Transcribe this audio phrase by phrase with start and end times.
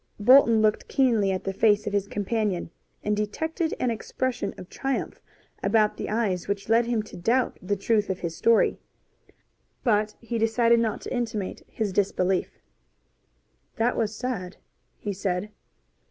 [0.19, 2.71] Bolton looked keenly at the face of his companion,
[3.03, 5.21] and detected an expression of triumph
[5.61, 8.79] about the eyes which led him to doubt the truth of his story.
[9.83, 12.57] But he decided not to intimate his disbelief.
[13.75, 14.57] "That was sad,"
[14.97, 15.51] he said.